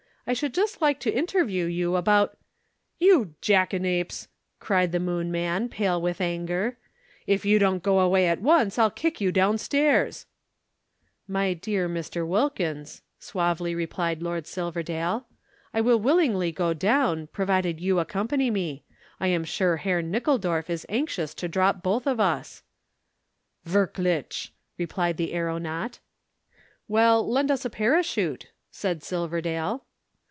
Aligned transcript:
"I 0.27 0.33
should 0.33 0.53
just 0.53 0.81
like 0.81 0.99
to 1.01 1.11
interview 1.13 1.65
you 1.65 1.95
about" 1.97 2.37
"You 3.01 3.33
jackanapes!" 3.41 4.27
cried 4.59 4.91
the 4.91 4.99
Moon 4.99 5.29
man, 5.31 5.67
pale 5.67 5.99
with 6.01 6.21
anger, 6.21 6.77
"If 7.27 7.43
you 7.43 7.57
don't 7.59 7.81
go 7.83 7.99
away 7.99 8.27
at 8.27 8.39
once, 8.39 8.77
I'll 8.77 8.91
kick 8.91 9.19
you 9.19 9.31
down 9.33 9.57
stairs." 9.57 10.27
[Illustration: 11.27 11.29
Go 11.33 11.39
away, 11.39 11.43
or 11.43 11.49
I'll 11.49 11.55
kick 11.55 11.69
you 11.69 11.75
Down 11.79 12.03
Stairs.] 12.03 12.21
"My 12.21 12.21
dear 12.21 12.23
Mr. 12.23 12.27
Wilkins," 12.29 13.01
suavely 13.19 13.75
replied 13.75 14.21
Lord 14.21 14.47
Silverdale, 14.47 15.25
"I 15.73 15.81
will 15.81 15.99
willingly 15.99 16.51
go 16.53 16.73
down, 16.75 17.25
provided 17.27 17.81
you 17.81 17.99
accompany 17.99 18.49
me. 18.51 18.85
I 19.19 19.27
am 19.27 19.43
sure 19.43 19.77
Herr 19.77 20.03
Nickeldorf 20.03 20.69
is 20.69 20.85
anxious 20.87 21.33
to 21.33 21.49
drop 21.49 21.81
both 21.81 22.05
of 22.07 22.19
us." 22.21 22.61
"Wirklich," 23.65 24.51
replied 24.77 25.17
the 25.17 25.33
aeronaut 25.33 25.99
"Well, 26.87 27.27
lend 27.27 27.49
us 27.49 27.65
a 27.65 27.69
parachute," 27.71 28.51
said 28.69 29.01
Silverdale. 29.03 29.83